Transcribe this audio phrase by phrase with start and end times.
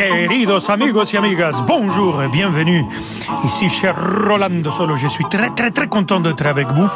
[0.00, 2.86] Queridos amigos y amigas, bonjour et bienvenue.
[3.44, 3.94] Ici, cher
[4.26, 6.88] Rolando Solo, je suis très très très content d'être avec vous.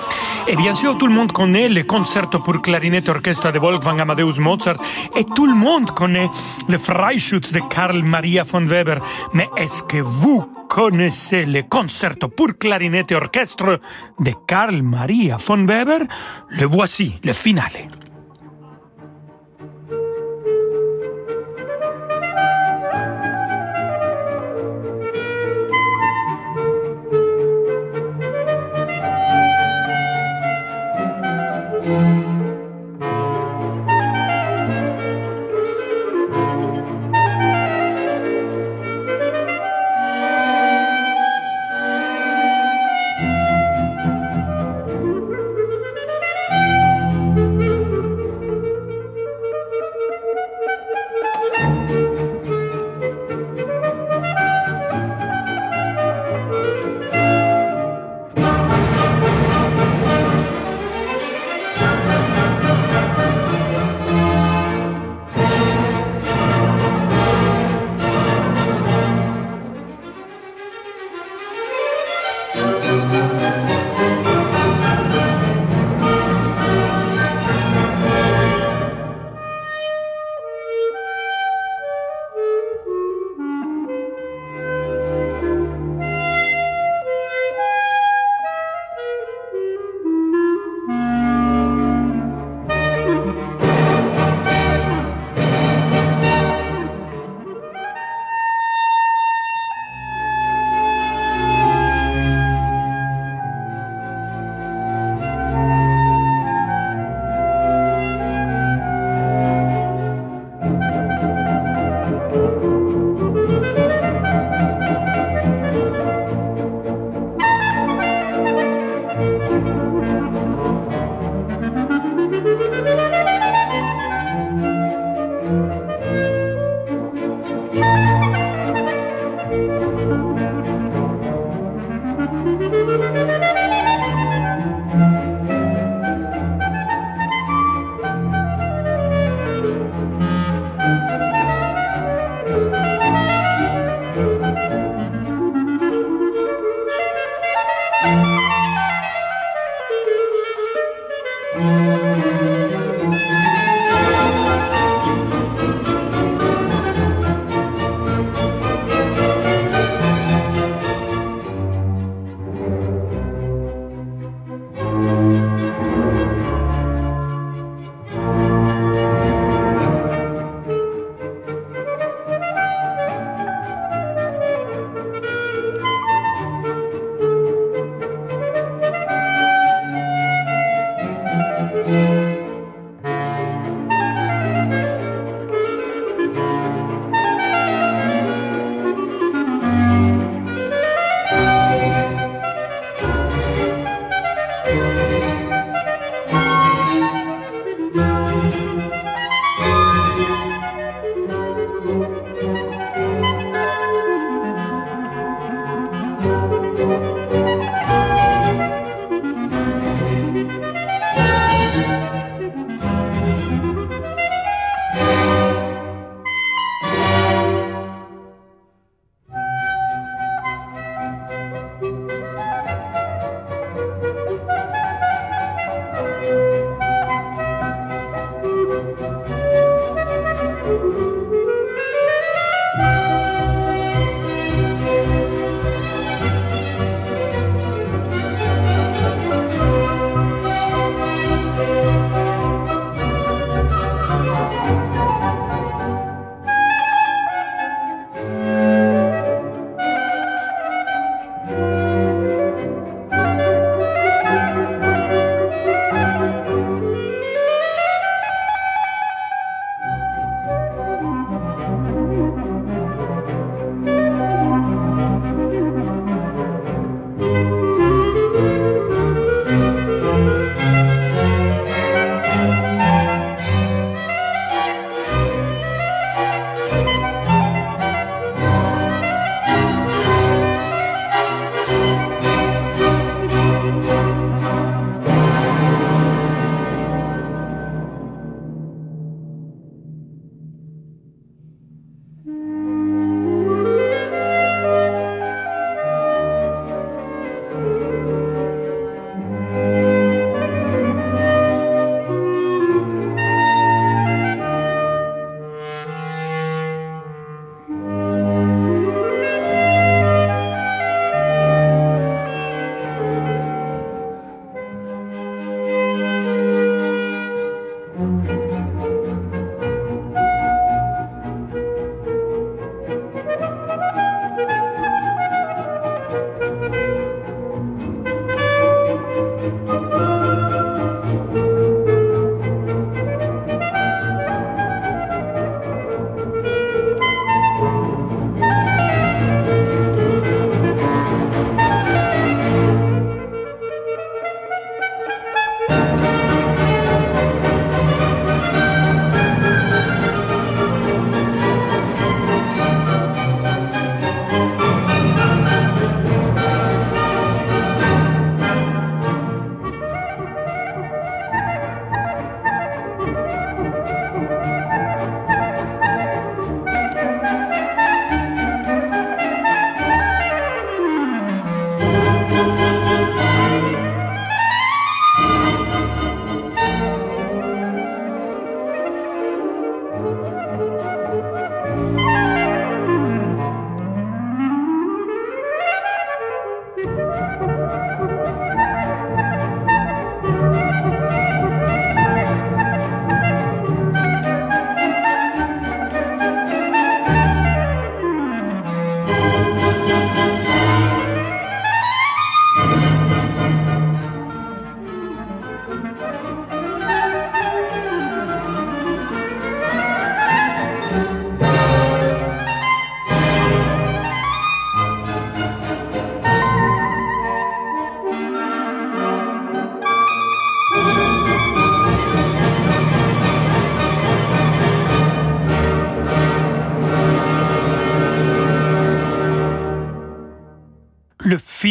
[0.49, 4.41] Et bien sûr, tout le monde connaît le concerto pour clarinette orchestre de Wolfgang Amadeus
[4.41, 4.79] Mozart
[5.15, 6.31] et tout le monde connaît
[6.67, 9.03] le Freischütz de Karl Maria von Weber.
[9.35, 13.81] Mais est-ce que vous connaissez le concerto pour clarinette et orchestre
[14.19, 16.07] de Karl Maria von Weber?
[16.49, 18.04] Le voici, le finale.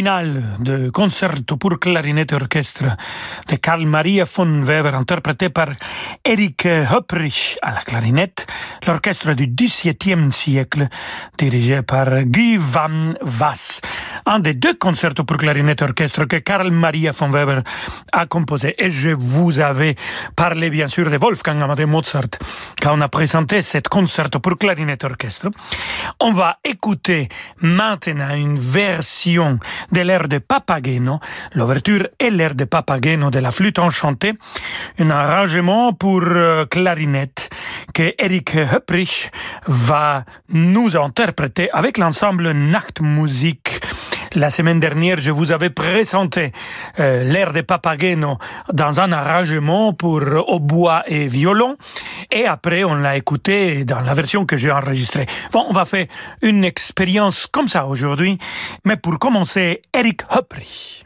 [0.03, 2.97] Le final de concerto pour clarinette et orchestre
[3.47, 5.69] de Karl Maria von Weber, interprété par
[6.25, 8.45] Erich Höpprich à la clarinette,
[8.85, 10.89] l'orchestre du XVIIe siècle,
[11.37, 13.79] dirigé par Guy van Wass.
[14.25, 17.61] Un des deux concertos pour clarinette et orchestre que Karl Maria von Weber
[18.11, 18.73] a composé.
[18.77, 19.95] Et je vous avais
[20.35, 22.39] parlé bien sûr de Wolfgang Amadeus Mozart
[22.81, 25.49] quand on a présenté cet concerto pour clarinette et orchestre.
[26.21, 27.27] On va écouter
[27.59, 29.59] maintenant une version
[29.91, 31.19] de l'air de Papageno,
[31.53, 34.33] l'ouverture et l'air de Papageno de la flûte enchantée,
[34.99, 37.49] un arrangement pour euh, clarinette
[37.93, 39.31] que Eric Höpprich
[39.67, 43.72] va nous interpréter avec l'ensemble Nachtmusik
[44.35, 46.51] la semaine dernière, je vous avais présenté
[46.99, 48.37] euh, l'air de Papageno
[48.71, 51.77] dans un arrangement pour au bois et violon.
[52.31, 55.25] Et après, on l'a écouté dans la version que j'ai enregistrée.
[55.51, 56.07] Bon, on va faire
[56.41, 58.37] une expérience comme ça aujourd'hui.
[58.85, 61.03] Mais pour commencer, Eric Höpri.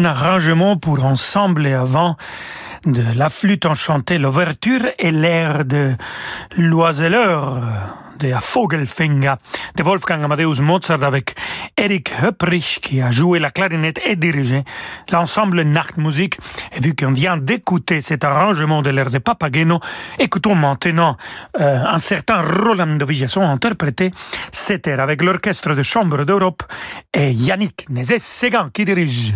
[0.00, 2.16] Un arrangement pour ensemble et avant
[2.86, 5.92] de la flûte enchantée, l'ouverture et l'air de
[6.56, 7.60] l'oiseleur
[8.18, 9.34] de Vogelfinger
[9.76, 11.34] de Wolfgang Amadeus Mozart avec
[11.76, 14.64] Eric Höpprich qui a joué la clarinette et dirigé
[15.12, 16.38] l'ensemble Nachtmusik.
[16.74, 19.80] Et vu qu'on vient d'écouter cet arrangement de l'air de Papageno,
[20.18, 21.18] écoutons maintenant
[21.60, 24.12] euh, un certain Roland Vigesson interprété
[24.50, 26.62] cet air avec l'orchestre de chambre d'Europe
[27.12, 29.34] et Yannick Nézet-Ségan qui dirige.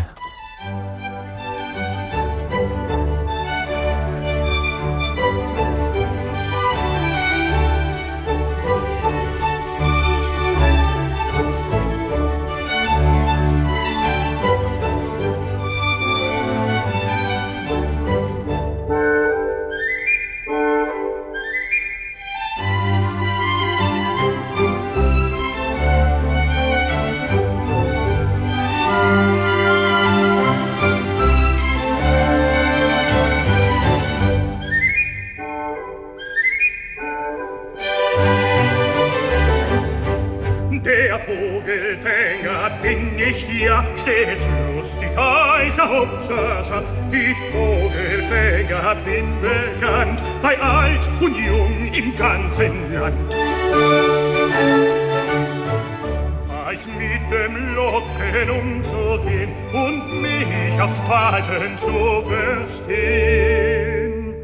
[61.45, 64.35] Falten zu verstehen.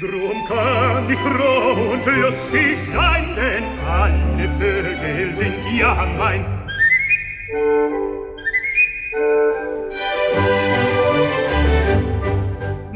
[0.00, 6.44] Drum kann ich froh und lustig sein, denn alle Vögel sind ja mein.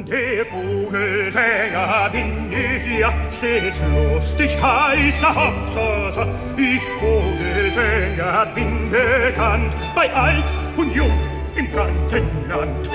[0.09, 6.27] Der Vogelfänger bin ich ja, seht lustig heißer Hopsasa.
[6.57, 10.45] Ich Vogelfänger bin bekannt, bei alt
[10.77, 11.19] und jung
[11.57, 12.89] im ganzen Land.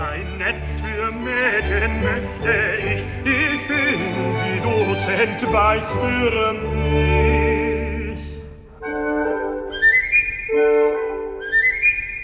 [0.00, 6.96] Ein Netz für Mädchen möchte ich, ich bin sie Dozent weiß für mich.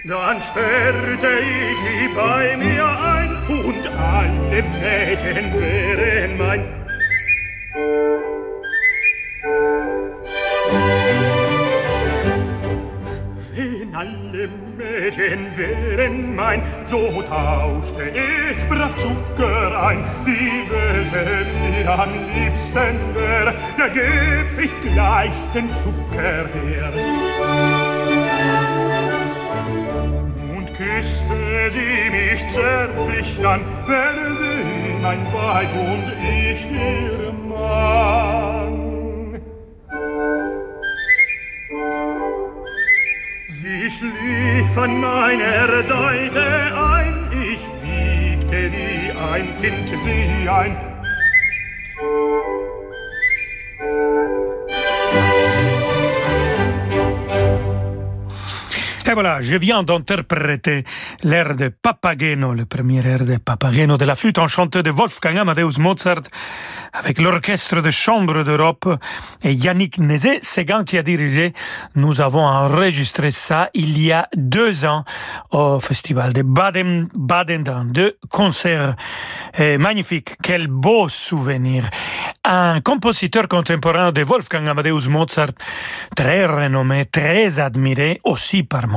[0.05, 3.31] Dann sperrte ich sie bei mir ein
[3.65, 6.82] und alle Mädchen wären mein.
[15.03, 20.05] Mädchen wären mein, so tauschte ich brav Zucker ein.
[20.25, 26.93] Die welche mir am liebsten wär, da geb ich gleich den Zucker her.
[30.55, 38.42] Und küsste sie mich zärtlich dann, wäre sie mein Weib und ich ihr Mann.
[43.83, 46.41] Sie schlief an meiner Seite
[46.73, 50.92] ein, ich wiegte wie ein Kind sie ein.
[59.13, 60.85] Et voilà, je viens d'interpréter
[61.23, 65.79] l'air de Papageno, le premier air de Papageno de la flûte enchantée de Wolfgang Amadeus
[65.79, 66.23] Mozart
[66.95, 68.89] avec l'orchestre de chambre d'Europe
[69.43, 71.53] et Yannick Nézet-Séguin qui a dirigé.
[71.95, 75.05] Nous avons enregistré ça il y a deux ans
[75.51, 78.95] au festival de Baden-Baden dans deux concerts
[79.59, 80.37] magnifiques.
[80.43, 81.85] Quel beau souvenir.
[82.45, 85.53] Un compositeur contemporain de Wolfgang Amadeus Mozart,
[86.17, 88.89] très renommé, très admiré aussi par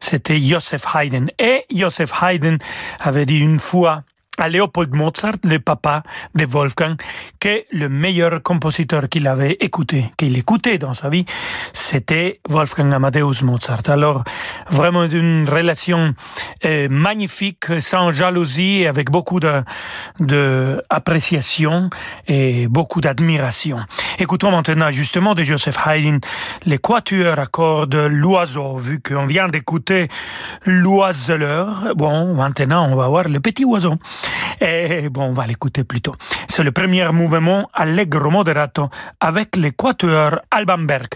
[0.00, 1.28] C'était Joseph Haydn.
[1.38, 2.58] Et Joseph Haydn
[3.00, 4.02] avait dit une fois
[4.38, 6.02] à Léopold Mozart, le papa
[6.34, 6.96] de Wolfgang,
[7.40, 11.24] que le meilleur compositeur qu'il avait écouté, qu'il écoutait dans sa vie,
[11.72, 13.82] c'était Wolfgang Amadeus Mozart.
[13.88, 14.24] Alors,
[14.70, 16.14] vraiment une relation
[16.64, 19.62] euh, magnifique, sans jalousie, avec beaucoup de,
[20.20, 21.90] de appréciation
[22.26, 23.78] et beaucoup d'admiration.
[24.18, 26.18] Écoutons maintenant justement de Joseph Haydn
[26.64, 30.08] les quatuors à cordes l'oiseau, vu qu'on vient d'écouter
[30.64, 31.94] l'oiseleur.
[31.94, 33.96] Bon, maintenant on va voir le petit oiseau.
[34.60, 36.14] Et bon, on va l'écouter plutôt.
[36.48, 38.88] C'est le premier mouvement Allegro moderato
[39.20, 41.08] avec l'équateur Alban Berg.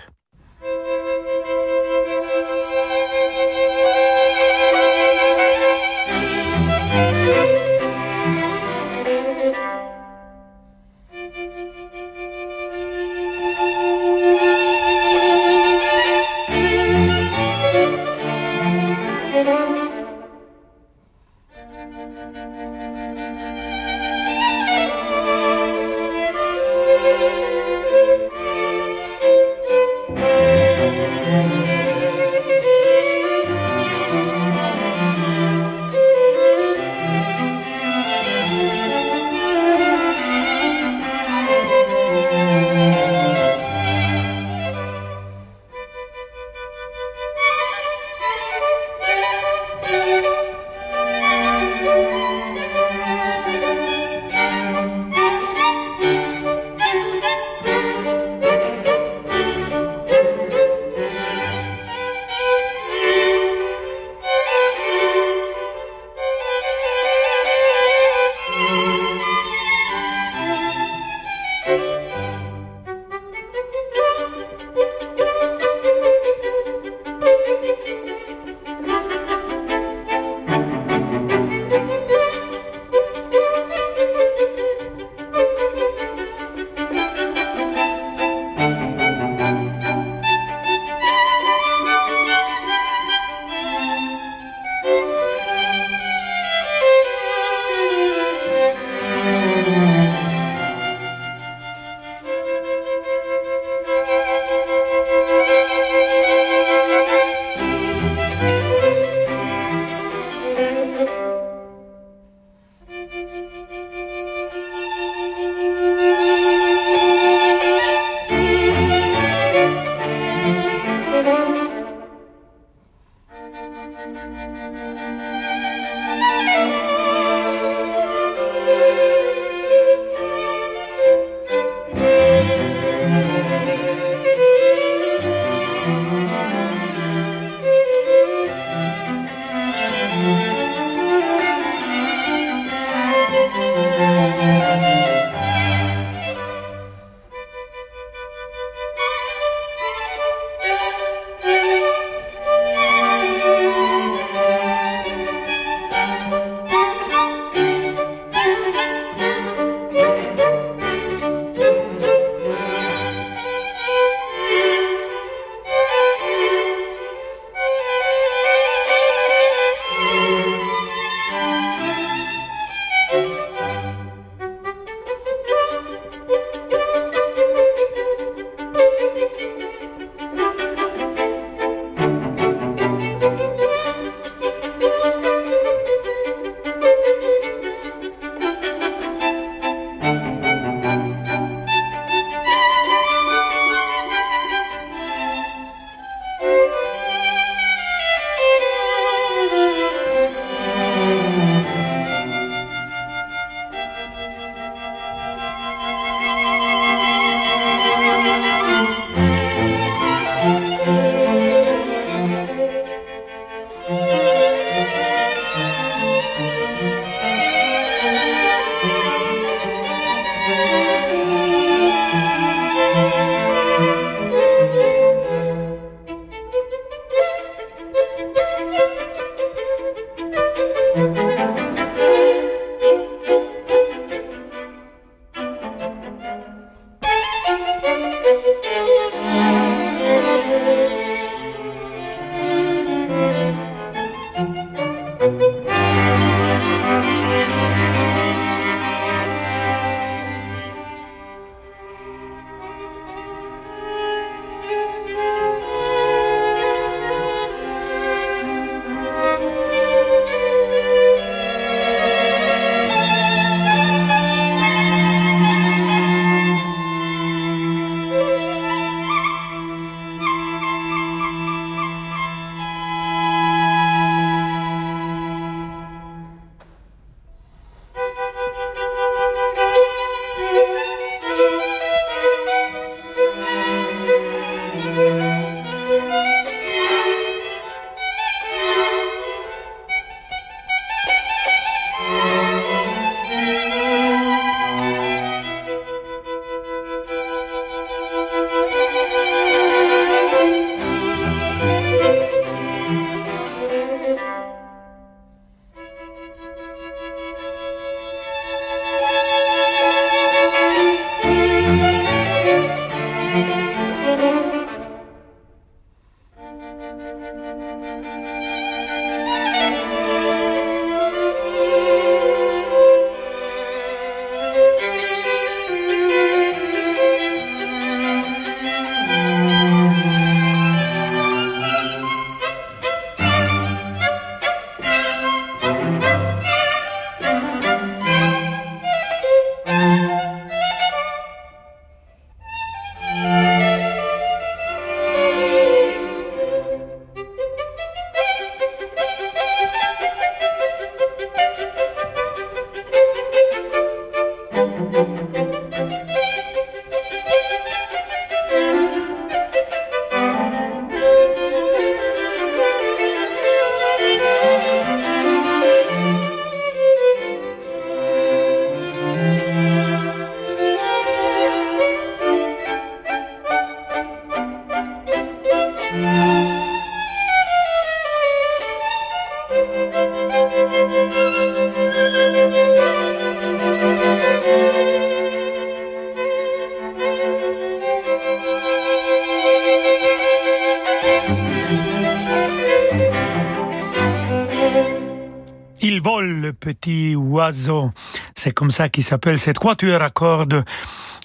[398.35, 400.65] C'est comme ça qu'il s'appelle cette quatuor à cordes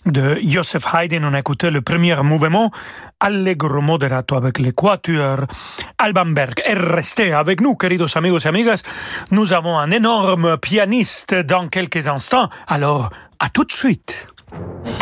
[0.06, 1.24] de Joseph Haydn.
[1.26, 2.72] On a écouté le premier mouvement,
[3.20, 5.46] Allegro moderato avec le quatuor
[5.98, 6.62] Alban Berg.
[6.66, 8.84] Et restez avec nous, queridos amigos et amigas.
[9.32, 12.50] Nous avons un énorme pianiste dans quelques instants.
[12.68, 14.28] Alors, à tout de suite.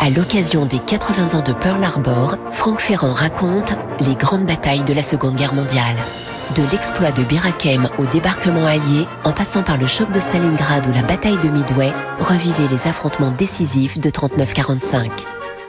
[0.00, 4.94] À l'occasion des 80 ans de Pearl Harbor, Franck Ferrand raconte les grandes batailles de
[4.94, 5.96] la Seconde Guerre mondiale.
[6.52, 10.92] De l'exploit de Birakem au débarquement allié, en passant par le choc de Stalingrad ou
[10.92, 15.10] la bataille de Midway, revivez les affrontements décisifs de 39-45.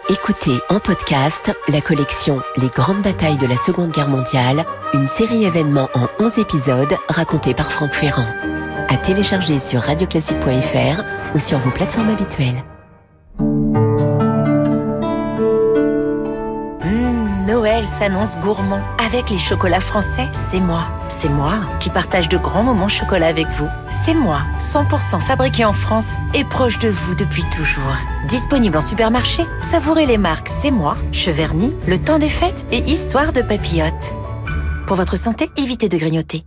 [0.10, 5.46] Écoutez en podcast la collection Les grandes batailles de la Seconde Guerre mondiale, une série
[5.46, 8.28] événements en 11 épisodes racontés par Franck Ferrand.
[8.88, 11.02] À télécharger sur radioclassique.fr
[11.34, 12.64] ou sur vos plateformes habituelles.
[17.66, 18.84] S'annonce gourmand.
[19.04, 20.84] Avec les chocolats français, c'est moi.
[21.08, 23.68] C'est moi qui partage de grands moments chocolat avec vous.
[23.90, 27.98] C'est moi, 100% fabriqué en France et proche de vous depuis toujours.
[28.28, 33.34] Disponible en supermarché, savourez les marques C'est moi, Cheverny, Le Temps des Fêtes et Histoire
[33.34, 34.14] de Papillote.
[34.86, 36.46] Pour votre santé, évitez de grignoter.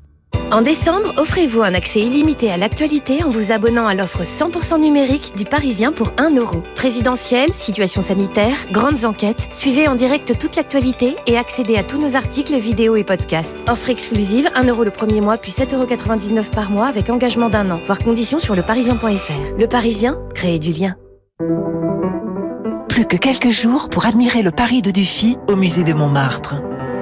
[0.50, 5.34] En décembre, offrez-vous un accès illimité à l'actualité en vous abonnant à l'offre 100% numérique
[5.36, 6.62] du Parisien pour 1 euro.
[6.74, 12.16] Présidentielle, situation sanitaire, grandes enquêtes, suivez en direct toute l'actualité et accédez à tous nos
[12.16, 13.58] articles, vidéos et podcasts.
[13.68, 17.70] Offre exclusive, 1 euro le premier mois puis 7,99 euros par mois avec engagement d'un
[17.70, 17.82] an.
[17.84, 19.58] Voir conditions sur leparisien.fr.
[19.58, 20.96] Le Parisien, créez du lien.
[22.88, 26.56] Plus que quelques jours pour admirer le Paris de Dufy au musée de Montmartre.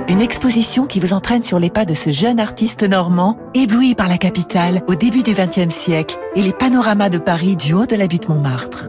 [0.08, 4.08] Une exposition qui vous entraîne sur les pas de ce jeune artiste normand, ébloui par
[4.08, 7.96] la capitale au début du XXe siècle et les panoramas de Paris du haut de
[7.96, 8.86] la butte Montmartre.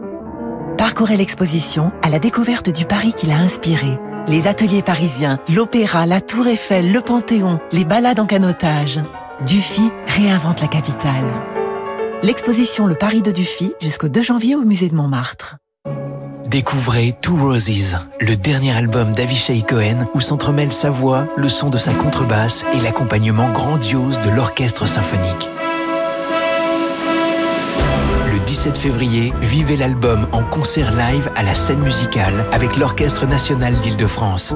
[0.76, 3.98] Parcourez l'exposition à la découverte du Paris qui l'a inspiré.
[4.28, 9.00] Les ateliers parisiens, l'opéra, la tour Eiffel, le Panthéon, les balades en canotage.
[9.44, 11.26] Dufy réinvente la capitale.
[12.22, 15.56] L'exposition Le Paris de Dufy jusqu'au 2 janvier au musée de Montmartre.
[16.48, 21.76] Découvrez Two Roses, le dernier album d'Avishai Cohen où s'entremêlent sa voix, le son de
[21.76, 25.46] sa contrebasse et l'accompagnement grandiose de l'orchestre symphonique.
[28.32, 33.74] Le 17 février, vivez l'album en concert live à la scène musicale avec l'Orchestre national
[33.80, 34.54] d'Île-de-France.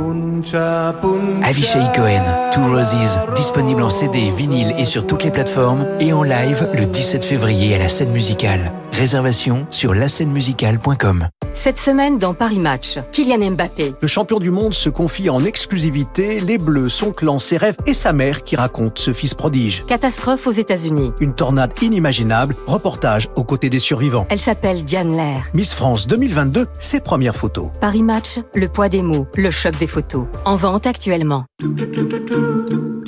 [1.42, 6.22] Avishai Cohen, Two Roses, disponible en CD, vinyle et sur toutes les plateformes et en
[6.22, 8.72] live le 17 février à la scène musicale.
[8.92, 11.28] Réservation sur lascenemusicale.com.
[11.54, 13.94] Cette semaine dans Paris Match, Kylian Mbappé.
[14.00, 17.94] Le champion du monde se confie en exclusivité les Bleus, son clan, ses rêves et
[17.94, 19.84] sa mère qui raconte ce fils prodige.
[19.86, 21.12] Catastrophe aux États-Unis.
[21.20, 24.26] Une tornade inimaginable, reportage aux côtés des survivants.
[24.28, 25.50] Elle s'appelle Diane Lair.
[25.54, 27.70] Miss France 2022, ses premières photos.
[27.80, 30.26] Paris Match, le poids des mots, le choc des photos.
[30.44, 31.44] En vente actuellement.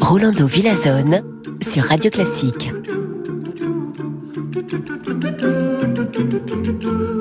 [0.00, 1.22] Rolando Villazone
[1.62, 2.70] sur Radio Classique.
[6.24, 7.13] do do do do do.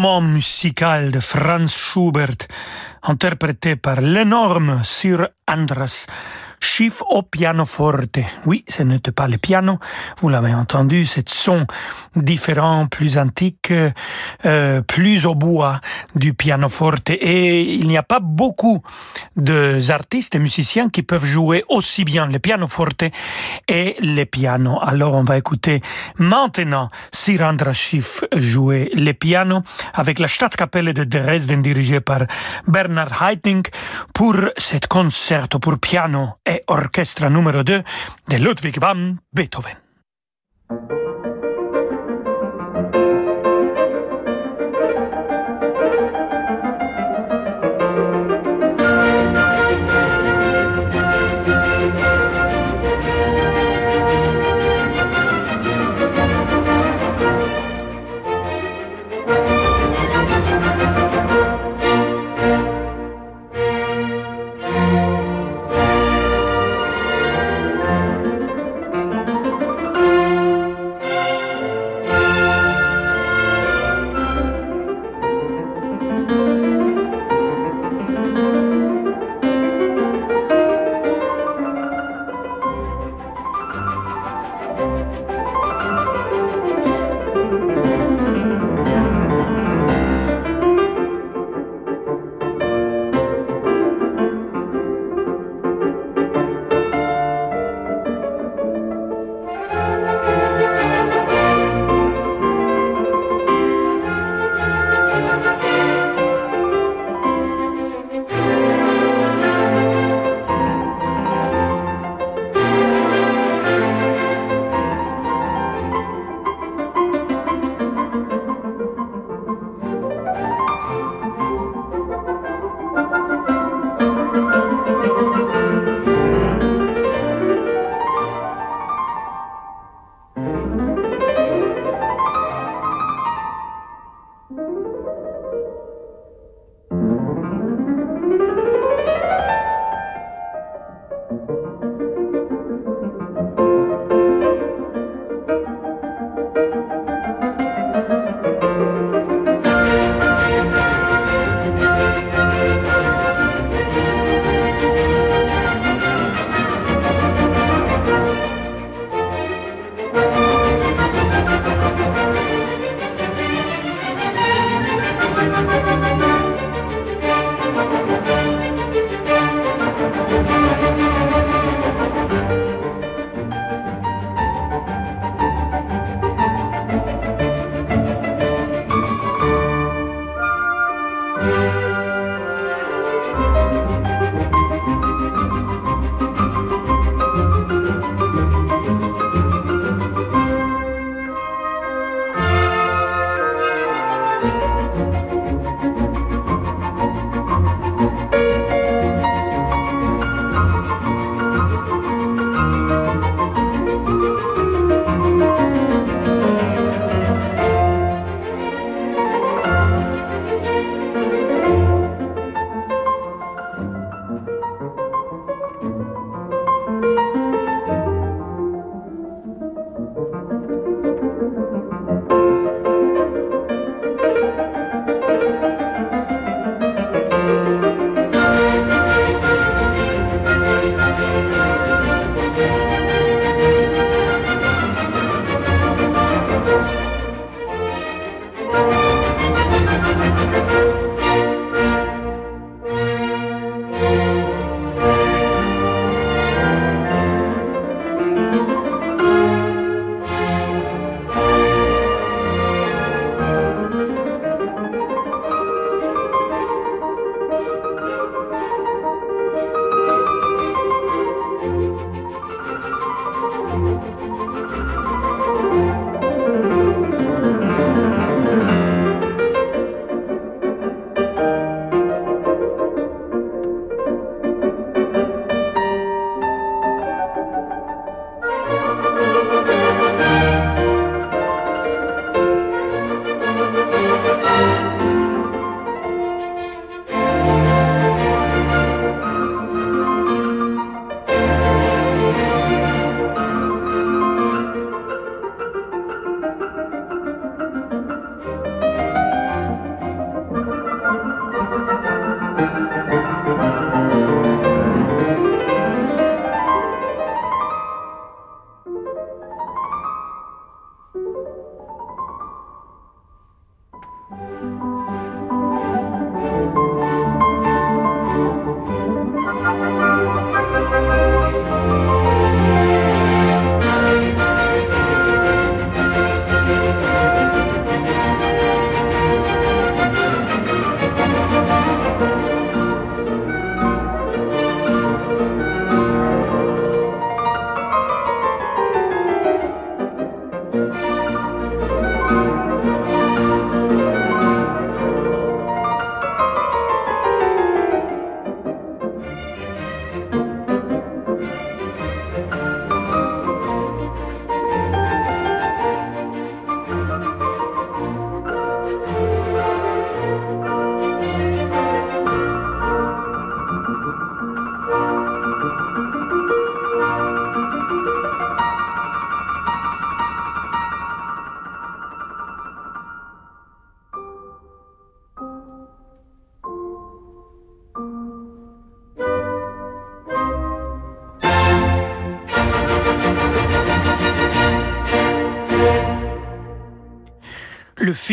[0.00, 2.46] Moment musical de Franz Schubert,
[3.02, 6.06] interprété par l'énorme Sir Andras
[6.60, 8.18] Schiff au pianoforte.
[8.46, 9.78] Oui, ce n'était pas le piano,
[10.20, 11.66] vous l'avez entendu, c'est son
[12.16, 13.72] différent, plus antique,
[14.44, 15.80] euh, plus au bois
[16.14, 17.10] du pianoforte.
[17.10, 18.82] Et il n'y a pas beaucoup
[19.36, 23.04] d'artistes et musiciens qui peuvent jouer aussi bien le pianoforte
[23.68, 24.78] et le piano.
[24.82, 25.80] Alors on va écouter
[26.18, 29.62] maintenant Sir Andras Schiff jouer le piano
[29.94, 32.22] avec la Staatskapelle de Dresden dirigée par
[32.66, 33.70] Bernard Haitink
[34.12, 37.82] pour cet concerto pour piano et orchestre numéro 2
[38.28, 39.76] de Ludwig van Beethoven.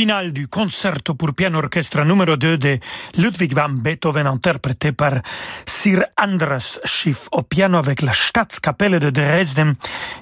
[0.06, 2.80] Finale du concerto pour piano orchestre numéro 2 de
[3.18, 5.24] Ludwig van Beethoven interprété par
[5.66, 9.74] Sir Andras Schiff au piano avec la Staatskapelle de Dresden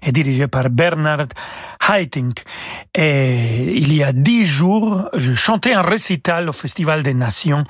[0.01, 1.27] et dirigé par Bernard
[2.95, 7.65] Et il y a dix jours, je chantais un récital au Festival des Nations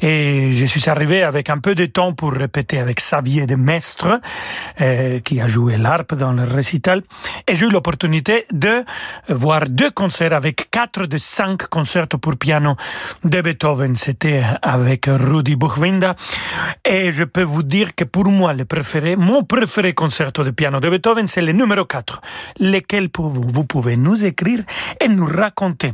[0.00, 4.20] et je suis arrivé avec un peu de temps pour répéter avec Xavier de Mestre,
[4.80, 7.02] euh, qui a joué l'harpe dans le récital.
[7.48, 8.84] Et j'ai eu l'opportunité de
[9.28, 12.76] voir deux concerts avec quatre de cinq concerts pour piano
[13.24, 13.96] de Beethoven.
[13.96, 16.14] C'était avec Rudi Buchwinda.
[16.84, 20.78] Et je peux vous dire que pour moi, le préféré, mon préféré concerto de piano
[20.78, 22.20] de Beethoven, c'est le numéro 4.
[22.60, 23.47] Lequel pour vous?
[23.50, 24.60] Vous pouvez nous écrire
[25.00, 25.92] et nous raconter.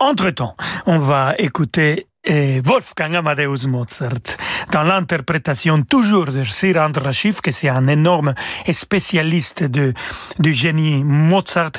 [0.00, 4.36] Entre-temps, on va écouter et Wolfgang Amadeus Mozart,
[4.72, 8.34] dans l'interprétation toujours de Sir Andras Schiff, que c'est un énorme
[8.72, 9.94] spécialiste de,
[10.40, 11.70] du génie Mozart,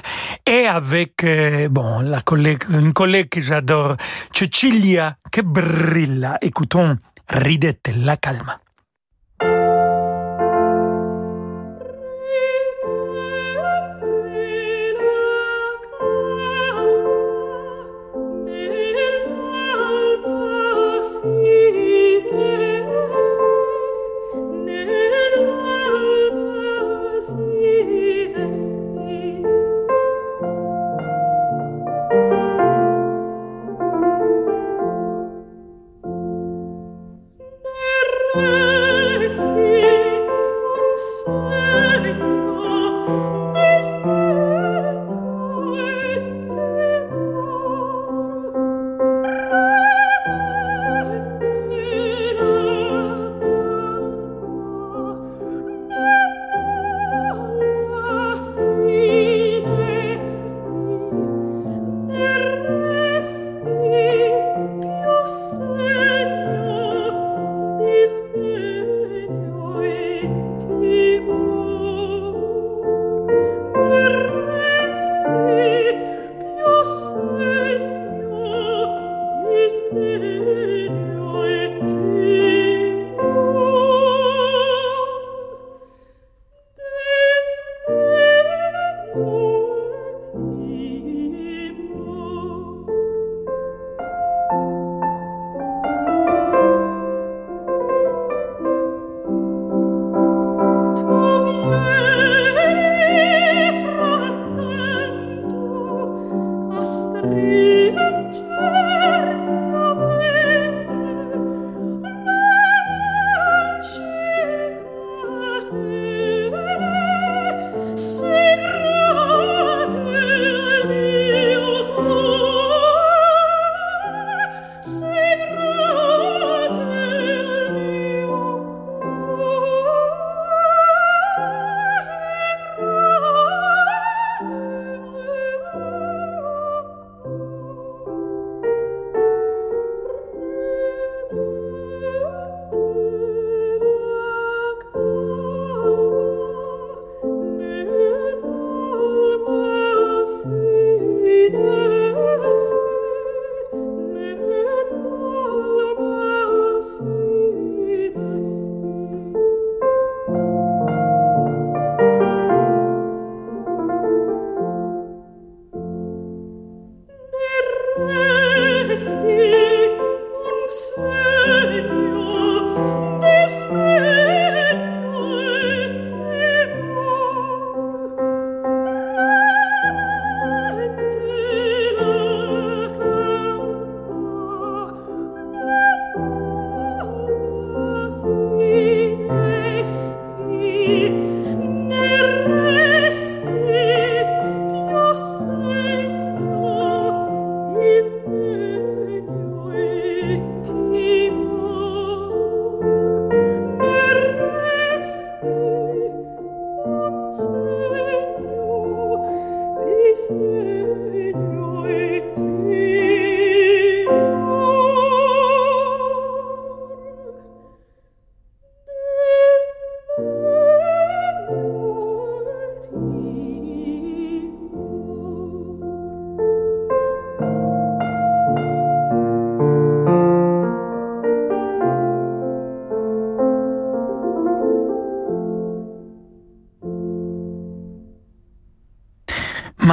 [0.45, 3.97] et avec, euh, bon, la collègue, une collègue que j'adore,
[4.34, 6.30] Cecilia, que brille.
[6.41, 6.97] Écoutons
[7.30, 8.61] Ridette la calma.
[38.38, 38.66] Amen.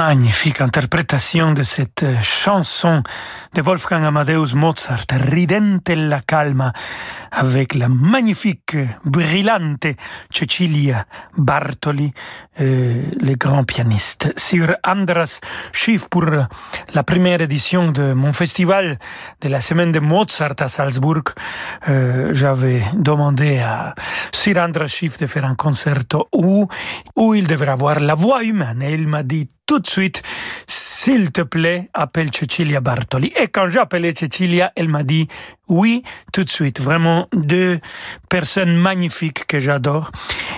[0.07, 3.01] Magnifique interprétation de cette euh, chanson
[3.55, 6.73] de Wolfgang Amadeus Mozart, Ridente la calma,
[7.35, 9.87] avec la magnifique, brillante
[10.31, 11.05] Cecilia
[11.37, 12.13] Bartoli,
[12.61, 14.33] euh, le grand pianiste.
[14.37, 15.41] Sur Andras
[15.73, 18.97] Schiff pour la première édition de mon festival
[19.41, 21.23] de la semaine de Mozart à Salzbourg,
[21.89, 23.93] euh, j'avais demandé à
[24.31, 26.67] Sir Andras Schiff de faire un concerto où,
[27.15, 30.21] où il devrait avoir la voix humaine et il m'a dit tout de suite,
[30.67, 33.33] s'il te plaît, appelle Cecilia Bartoli.
[33.41, 35.27] Et quand j'ai appelé Cecilia, elle m'a dit
[35.67, 36.79] oui, tout de suite.
[36.79, 37.79] Vraiment deux
[38.29, 40.11] personnes magnifiques que j'adore.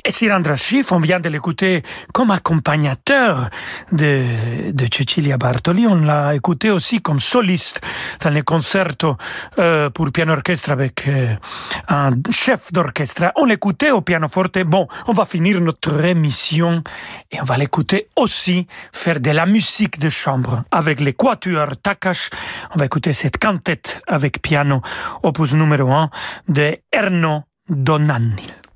[0.03, 1.83] Et Sirandra Schiff, on vient de l'écouter
[2.13, 3.49] comme accompagnateur
[3.91, 5.87] de, de Cecilia Bartoli.
[5.87, 7.81] On l'a écouté aussi comme soliste
[8.21, 9.15] dans les concertos
[9.59, 11.35] euh, pour piano orchestre avec euh,
[11.87, 13.31] un chef d'orchestre.
[13.35, 14.59] On l'écoutait au pianoforte.
[14.63, 16.83] Bon, on va finir notre émission
[17.31, 22.29] et on va l'écouter aussi faire de la musique de chambre avec les quatuors Takash.
[22.75, 24.81] On va écouter cette cantette avec piano
[25.21, 26.09] opus numéro 1
[26.47, 28.66] de Erno Donanni.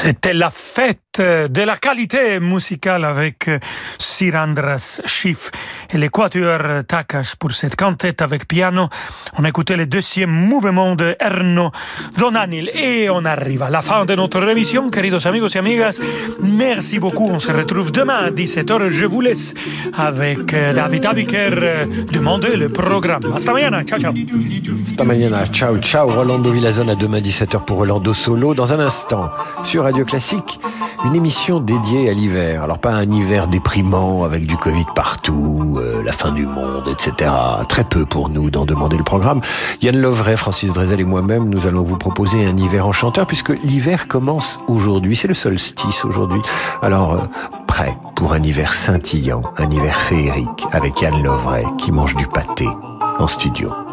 [0.00, 3.50] C'était la fête de la qualité musicale avec
[3.98, 5.50] Sir Andras Schiff
[5.92, 8.88] et l'équateur Takash pour cette quintette avec piano.
[9.38, 11.70] On a écouté le deuxième mouvement de Erno
[12.16, 16.00] Donanil et on arrive à la fin de notre émission, queridos amigos y amigas.
[16.42, 17.28] Merci beaucoup.
[17.28, 18.88] On se retrouve demain à 17h.
[18.88, 19.54] Je vous laisse
[19.96, 23.22] avec David Abiker demander le programme.
[23.34, 23.82] Hasta mañana.
[23.84, 24.12] Ciao, ciao.
[24.86, 25.46] Hasta mañana.
[25.46, 26.06] Ciao, ciao.
[26.08, 28.54] Rolando Villazone à demain 17h pour Rolando Solo.
[28.54, 29.30] Dans un instant,
[29.62, 30.60] sur Radio Classique,
[31.04, 32.62] une émission dédiée à l'hiver.
[32.62, 37.30] Alors pas un hiver déprimant avec du Covid partout, euh, la fin du monde, etc.
[37.68, 39.40] Très peu pour nous d'en demander le programme.
[39.82, 44.08] Yann Lovray, Francis Drezel et moi-même, nous allons vous proposer un hiver enchanteur puisque l'hiver
[44.08, 45.16] commence aujourd'hui.
[45.16, 46.40] C'est le solstice aujourd'hui.
[46.82, 47.18] Alors, euh,
[47.66, 52.68] prêt pour un hiver scintillant, un hiver féerique avec Yann Lovray qui mange du pâté
[53.18, 53.87] en studio.